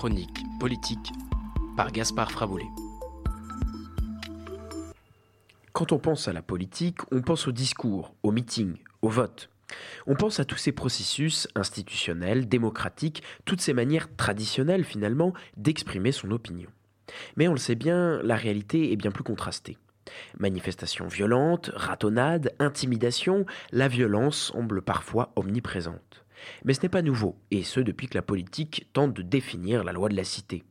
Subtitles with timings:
[0.00, 1.12] chronique politique
[1.76, 2.70] par Gaspard Fraboulet.
[5.74, 9.50] Quand on pense à la politique, on pense au discours, au meeting, au vote.
[10.06, 16.30] On pense à tous ces processus institutionnels, démocratiques, toutes ces manières traditionnelles finalement d'exprimer son
[16.30, 16.70] opinion.
[17.36, 19.76] Mais on le sait bien, la réalité est bien plus contrastée.
[20.38, 26.24] Manifestations violentes, ratonnades, intimidations, la violence semble parfois omniprésente.
[26.64, 29.92] Mais ce n'est pas nouveau, et ce depuis que la politique tente de définir la
[29.92, 30.64] loi de la cité.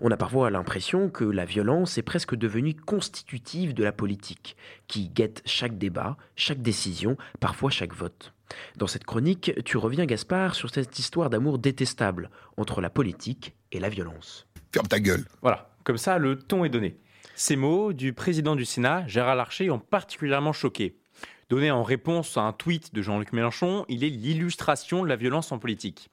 [0.00, 4.56] On a parfois l'impression que la violence est presque devenue constitutive de la politique,
[4.88, 8.32] qui guette chaque débat, chaque décision, parfois chaque vote.
[8.76, 13.80] Dans cette chronique, tu reviens, Gaspard, sur cette histoire d'amour détestable entre la politique et
[13.80, 14.46] la violence.
[14.72, 15.24] Ferme ta gueule.
[15.42, 16.98] Voilà, comme ça, le ton est donné.
[17.34, 20.96] Ces mots du président du Sénat, Gérard Larcher, ont particulièrement choqué.
[21.48, 25.52] Donné en réponse à un tweet de Jean-Luc Mélenchon, il est l'illustration de la violence
[25.52, 26.10] en politique.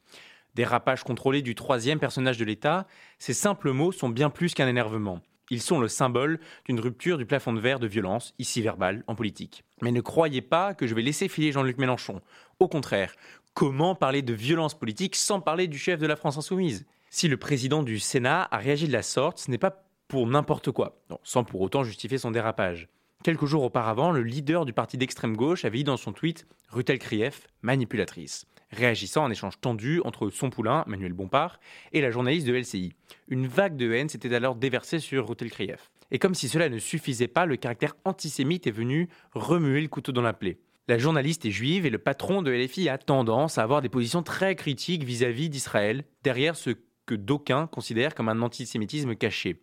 [0.53, 2.85] Dérapage contrôlé du troisième personnage de l'État,
[3.17, 5.21] ces simples mots sont bien plus qu'un énervement.
[5.49, 9.15] Ils sont le symbole d'une rupture du plafond de verre de violence, ici verbale, en
[9.15, 9.63] politique.
[9.81, 12.21] Mais ne croyez pas que je vais laisser filer Jean-Luc Mélenchon.
[12.59, 13.15] Au contraire,
[13.55, 16.85] comment parler de violence politique sans parler du chef de la France insoumise?
[17.09, 20.69] Si le président du Sénat a réagi de la sorte, ce n'est pas pour n'importe
[20.69, 22.87] quoi, sans pour autant justifier son dérapage.
[23.23, 26.99] Quelques jours auparavant, le leader du parti d'extrême gauche avait dit dans son tweet Rutel
[26.99, 31.61] Krief, manipulatrice, réagissant à un échange tendu entre son poulain, Manuel Bompard,
[31.93, 32.91] et la journaliste de LCI.
[33.29, 35.89] Une vague de haine s'était alors déversée sur Rutel Krief.
[36.11, 40.11] Et comme si cela ne suffisait pas, le caractère antisémite est venu remuer le couteau
[40.11, 40.57] dans la plaie.
[40.89, 44.21] La journaliste est juive et le patron de LFI a tendance à avoir des positions
[44.21, 46.71] très critiques vis-à-vis d'Israël, derrière ce
[47.05, 49.61] que d'aucuns considèrent comme un antisémitisme caché.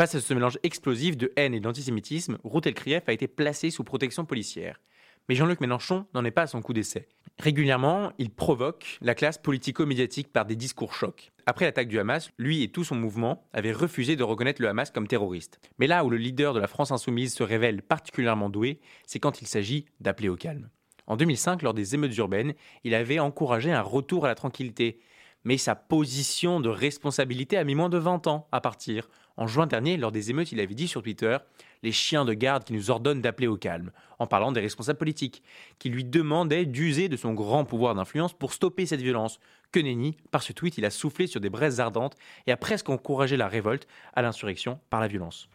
[0.00, 3.84] Face à ce mélange explosif de haine et d'antisémitisme, Ruth Elkrief a été placé sous
[3.84, 4.80] protection policière.
[5.28, 7.06] Mais Jean-Luc Mélenchon n'en est pas à son coup d'essai.
[7.38, 11.32] Régulièrement, il provoque la classe politico-médiatique par des discours chocs.
[11.44, 14.90] Après l'attaque du Hamas, lui et tout son mouvement avaient refusé de reconnaître le Hamas
[14.90, 15.60] comme terroriste.
[15.78, 19.42] Mais là où le leader de la France insoumise se révèle particulièrement doué, c'est quand
[19.42, 20.70] il s'agit d'appeler au calme.
[21.08, 25.02] En 2005, lors des émeutes urbaines, il avait encouragé un retour à la tranquillité.
[25.44, 29.08] Mais sa position de responsabilité a mis moins de 20 ans à partir,
[29.40, 31.38] en juin dernier, lors des émeutes, il avait dit sur Twitter
[31.82, 35.42] les chiens de garde qui nous ordonnent d'appeler au calme, en parlant des responsables politiques,
[35.78, 39.40] qui lui demandaient d'user de son grand pouvoir d'influence pour stopper cette violence.
[39.72, 42.90] Que nenni, par ce tweet, il a soufflé sur des braises ardentes et a presque
[42.90, 45.48] encouragé la révolte à l'insurrection par la violence.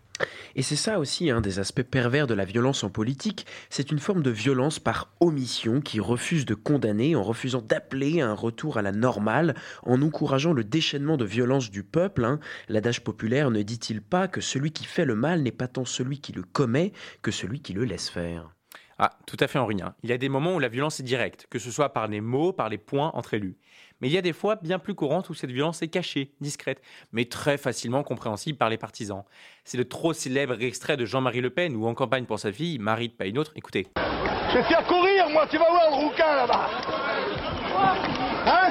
[0.55, 3.99] Et c'est ça aussi un des aspects pervers de la violence en politique, c'est une
[3.99, 8.77] forme de violence par omission qui refuse de condamner en refusant d'appeler à un retour
[8.77, 12.23] à la normale, en encourageant le déchaînement de violence du peuple.
[12.23, 12.39] Hein.
[12.69, 16.19] L'adage populaire ne dit-il pas que celui qui fait le mal n'est pas tant celui
[16.19, 18.55] qui le commet que celui qui le laisse faire?
[18.97, 19.81] Ah, tout à fait, Henri.
[19.81, 19.93] Hein.
[20.03, 22.21] Il y a des moments où la violence est directe, que ce soit par les
[22.21, 23.57] mots, par les points entre élus.
[24.05, 26.79] Mais il y a des fois bien plus courantes où cette violence est cachée, discrète,
[27.11, 29.23] mais très facilement compréhensible par les partisans.
[29.63, 32.77] C'est le trop célèbre extrait de Jean-Marie Le Pen où en campagne pour sa fille,
[32.77, 33.87] Marie de pas une autre, écoutez.
[34.51, 36.69] Je vais faire courir, moi, tu vas voir le rouquin là-bas.
[38.45, 38.69] Hein?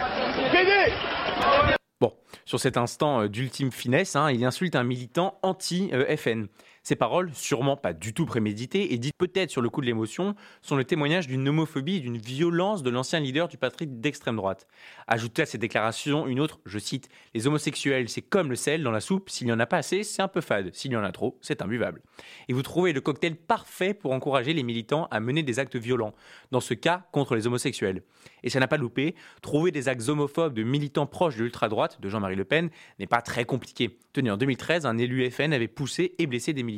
[2.00, 2.12] Bon,
[2.44, 6.46] sur cet instant euh, d'ultime finesse, hein, il insulte un militant anti-FN.
[6.86, 10.34] Ces paroles, sûrement pas du tout préméditées et dites peut-être sur le coup de l'émotion,
[10.60, 14.66] sont le témoignage d'une homophobie et d'une violence de l'ancien leader du patrie d'extrême droite.
[15.06, 18.90] Ajoutez à ces déclarations une autre, je cite, Les homosexuels, c'est comme le sel dans
[18.90, 21.04] la soupe, s'il n'y en a pas assez, c'est un peu fade, s'il y en
[21.04, 22.02] a trop, c'est imbuvable.
[22.48, 26.12] Et vous trouvez le cocktail parfait pour encourager les militants à mener des actes violents,
[26.50, 28.02] dans ce cas contre les homosexuels.
[28.42, 32.10] Et ça n'a pas loupé, trouver des actes homophobes de militants proches de l'ultra-droite, de
[32.10, 32.68] Jean-Marie Le Pen,
[32.98, 33.98] n'est pas très compliqué.
[34.12, 36.73] Tenez, en 2013, un élu FN avait poussé et blessé des militants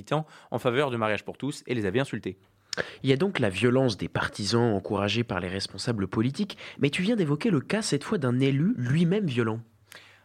[0.50, 2.36] en faveur de mariage pour tous et les avait insultés.
[3.02, 7.02] Il y a donc la violence des partisans encouragés par les responsables politiques, mais tu
[7.02, 9.60] viens d'évoquer le cas cette fois d'un élu lui-même violent.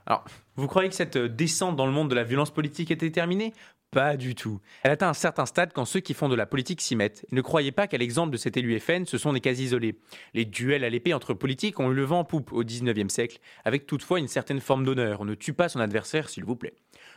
[0.06, 3.54] Alors, vous croyez que cette descente dans le monde de la violence politique était terminée
[3.92, 4.62] pas du tout.
[4.84, 7.26] Elle atteint un certain stade quand ceux qui font de la politique s'y mettent.
[7.32, 10.00] ne croyez pas qu'à l'exemple de cet élu FN, ce sont des cas isolés.
[10.34, 13.40] Les duels à l'épée entre politiques ont eu le vent en poupe au 19e siècle,
[13.66, 15.20] avec toutefois une certaine forme d'honneur.
[15.20, 16.74] On ne tue pas son adversaire, s'il vous plaît.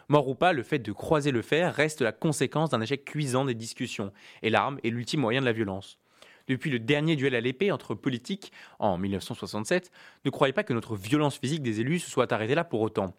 [0.09, 3.45] Mort ou pas, le fait de croiser le fer reste la conséquence d'un échec cuisant
[3.45, 4.13] des discussions,
[4.43, 6.01] et l'arme est l'ultime moyen de la violence.
[6.49, 9.93] Depuis le dernier duel à l'épée entre politiques en 1967,
[10.25, 13.15] ne croyez pas que notre violence physique des élus se soit arrêtée là pour autant.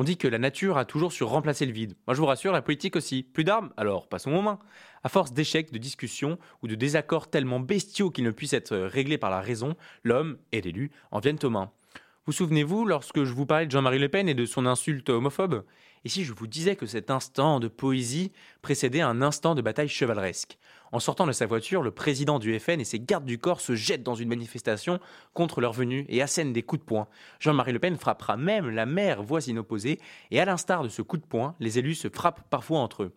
[0.00, 1.96] On dit que la nature a toujours su remplacer le vide.
[2.06, 3.24] Moi, je vous rassure, la politique aussi.
[3.24, 3.72] Plus d'armes?
[3.76, 4.60] Alors, passons aux mains.
[5.02, 9.18] À force d'échecs, de discussions ou de désaccords tellement bestiaux qu'ils ne puissent être réglés
[9.18, 9.74] par la raison,
[10.04, 11.72] l'homme et l'élu en viennent aux mains.
[12.28, 15.64] Vous souvenez-vous lorsque je vous parlais de Jean-Marie Le Pen et de son insulte homophobe?
[16.04, 19.88] Et si je vous disais que cet instant de poésie précédait un instant de bataille
[19.88, 20.58] chevaleresque?
[20.92, 23.74] En sortant de sa voiture, le président du FN et ses gardes du corps se
[23.74, 25.00] jettent dans une manifestation
[25.32, 27.08] contre leur venue et assènent des coups de poing.
[27.40, 29.98] Jean-Marie Le Pen frappera même la maire voisine opposée
[30.30, 33.12] et à l'instar de ce coup de poing, les élus se frappent parfois entre eux.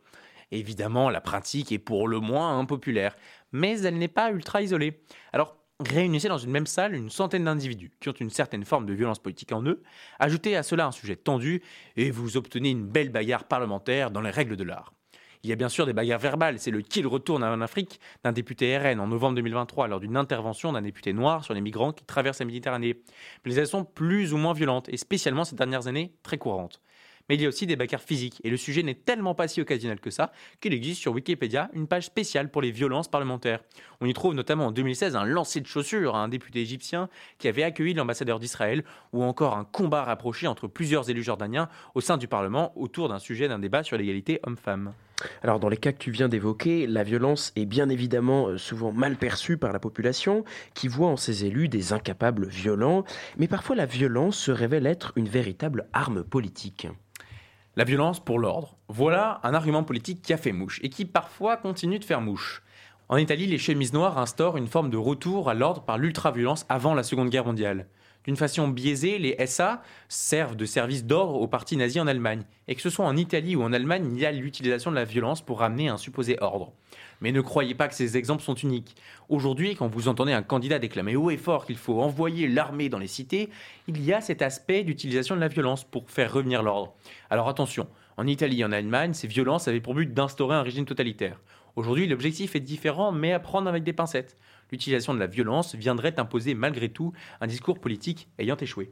[0.51, 3.17] Évidemment, la pratique est pour le moins impopulaire,
[3.51, 5.01] mais elle n'est pas ultra isolée.
[5.33, 5.57] Alors,
[5.89, 9.19] réunissez dans une même salle une centaine d'individus qui ont une certaine forme de violence
[9.19, 9.81] politique en eux,
[10.19, 11.61] ajoutez à cela un sujet tendu
[11.95, 14.93] et vous obtenez une belle bagarre parlementaire dans les règles de l'art.
[15.43, 18.31] Il y a bien sûr des bagarres verbales, c'est le kill retourne en Afrique d'un
[18.31, 22.05] député RN en novembre 2023 lors d'une intervention d'un député noir sur les migrants qui
[22.05, 23.01] traversent la Méditerranée.
[23.45, 26.79] Mais elles sont plus ou moins violentes et spécialement ces dernières années très courantes
[27.29, 28.41] mais il y a aussi des bagarres physiques.
[28.43, 31.87] Et le sujet n'est tellement pas si occasionnel que ça qu'il existe sur Wikipédia une
[31.87, 33.63] page spéciale pour les violences parlementaires.
[33.99, 37.47] On y trouve notamment en 2016 un lancer de chaussures à un député égyptien qui
[37.47, 38.83] avait accueilli l'ambassadeur d'Israël,
[39.13, 43.19] ou encore un combat rapproché entre plusieurs élus jordaniens au sein du Parlement autour d'un
[43.19, 44.93] sujet d'un débat sur l'égalité homme-femme.
[45.43, 48.91] Alors dans les cas que tu viens d'évoquer, la violence est bien évidemment euh, souvent
[48.91, 53.03] mal perçue par la population qui voit en ces élus des incapables violents,
[53.37, 56.87] mais parfois la violence se révèle être une véritable arme politique.
[57.75, 58.75] La violence pour l'ordre.
[58.89, 62.63] Voilà un argument politique qui a fait mouche et qui parfois continue de faire mouche.
[63.07, 66.93] En Italie, les chemises noires instaurent une forme de retour à l'ordre par l'ultra-violence avant
[66.93, 67.87] la Seconde Guerre mondiale.
[68.25, 72.43] D'une façon biaisée, les SA servent de service d'ordre au parti nazi en Allemagne.
[72.67, 75.05] Et que ce soit en Italie ou en Allemagne, il y a l'utilisation de la
[75.05, 76.71] violence pour ramener un supposé ordre.
[77.21, 78.95] Mais ne croyez pas que ces exemples sont uniques.
[79.27, 82.99] Aujourd'hui, quand vous entendez un candidat déclamer haut et fort qu'il faut envoyer l'armée dans
[82.99, 83.49] les cités,
[83.87, 86.93] il y a cet aspect d'utilisation de la violence pour faire revenir l'ordre.
[87.31, 87.87] Alors attention,
[88.17, 91.39] en Italie et en Allemagne, ces violences avaient pour but d'instaurer un régime totalitaire.
[91.75, 94.37] Aujourd'hui, l'objectif est différent, mais à prendre avec des pincettes.
[94.71, 98.91] L'utilisation de la violence viendrait imposer malgré tout un discours politique ayant échoué.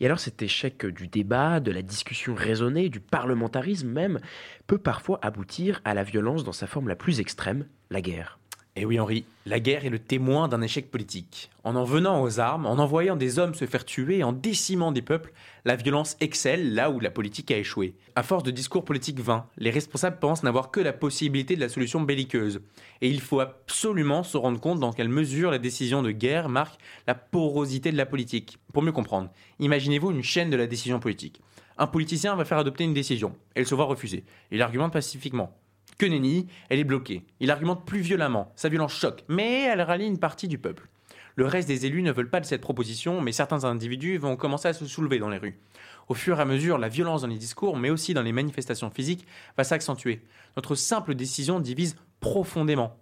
[0.00, 4.20] Et alors cet échec du débat, de la discussion raisonnée, du parlementarisme même,
[4.66, 8.38] peut parfois aboutir à la violence dans sa forme la plus extrême, la guerre.
[8.74, 11.50] Et eh oui Henri, la guerre est le témoin d'un échec politique.
[11.62, 15.02] En en venant aux armes, en envoyant des hommes se faire tuer, en décimant des
[15.02, 15.34] peuples,
[15.66, 17.94] la violence excelle là où la politique a échoué.
[18.16, 21.68] À force de discours politiques vains, les responsables pensent n'avoir que la possibilité de la
[21.68, 22.62] solution belliqueuse.
[23.02, 26.80] Et il faut absolument se rendre compte dans quelle mesure la décision de guerre marque
[27.06, 28.56] la porosité de la politique.
[28.72, 29.28] Pour mieux comprendre,
[29.60, 31.42] imaginez-vous une chaîne de la décision politique.
[31.76, 34.24] Un politicien va faire adopter une décision, elle se voit refuser.
[34.50, 35.58] Il argumente pacifiquement.
[36.02, 37.22] Que nenni, elle est bloquée.
[37.38, 38.52] Il argumente plus violemment.
[38.56, 40.88] Sa violence choque, mais elle rallie une partie du peuple.
[41.36, 44.66] Le reste des élus ne veulent pas de cette proposition, mais certains individus vont commencer
[44.66, 45.60] à se soulever dans les rues.
[46.08, 48.90] Au fur et à mesure, la violence dans les discours, mais aussi dans les manifestations
[48.90, 50.22] physiques, va s'accentuer.
[50.56, 52.96] Notre simple décision divise profondément.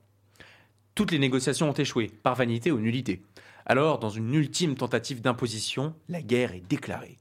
[0.95, 3.23] Toutes les négociations ont échoué, par vanité ou nullité.
[3.65, 7.17] Alors, dans une ultime tentative d'imposition, la guerre est déclarée.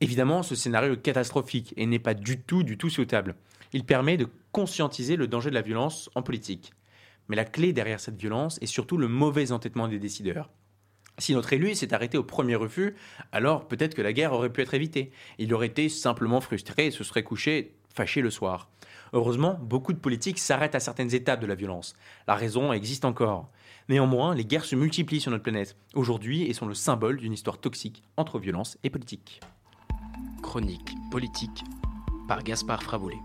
[0.00, 3.34] Évidemment, ce scénario est catastrophique et n'est pas du tout, du tout souhaitable.
[3.72, 6.72] Il permet de conscientiser le danger de la violence en politique.
[7.28, 10.48] Mais la clé derrière cette violence est surtout le mauvais entêtement des décideurs.
[11.18, 12.94] Si notre élu s'est arrêté au premier refus,
[13.32, 15.10] alors peut-être que la guerre aurait pu être évitée.
[15.38, 18.68] Il aurait été simplement frustré et se serait couché fâché le soir.
[19.12, 21.96] Heureusement, beaucoup de politiques s'arrêtent à certaines étapes de la violence.
[22.28, 23.50] La raison existe encore.
[23.88, 27.58] Néanmoins, les guerres se multiplient sur notre planète aujourd'hui et sont le symbole d'une histoire
[27.58, 29.40] toxique entre violence et politique.
[30.42, 31.64] Chronique politique
[32.28, 33.18] par Gaspard Fraboulet.